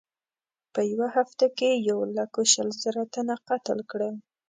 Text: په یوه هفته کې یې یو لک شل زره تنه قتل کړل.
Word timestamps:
په 0.73 0.81
یوه 0.91 1.07
هفته 1.17 1.45
کې 1.57 1.69
یې 1.73 1.83
یو 1.89 1.99
لک 2.17 2.33
شل 2.51 2.69
زره 2.83 3.01
تنه 3.13 3.35
قتل 3.47 3.79
کړل. 3.91 4.15